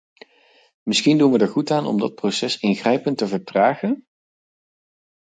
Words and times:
Misschien 0.81 1.17
doen 1.17 1.31
we 1.31 1.37
er 1.39 1.47
goed 1.47 1.71
aan 1.71 1.85
om 1.85 1.99
dat 1.99 2.15
proces 2.15 2.57
ingrijpend 2.59 3.17
te 3.17 3.27
vertragen? 3.27 4.07